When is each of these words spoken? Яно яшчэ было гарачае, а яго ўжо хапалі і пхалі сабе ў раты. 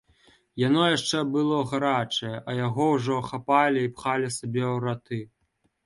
Яно 0.61 0.81
яшчэ 0.97 1.19
было 1.35 1.59
гарачае, 1.75 2.33
а 2.49 2.57
яго 2.65 2.89
ўжо 2.97 3.21
хапалі 3.31 3.79
і 3.89 3.95
пхалі 3.97 4.37
сабе 4.41 4.65
ў 4.75 4.85
раты. 4.91 5.27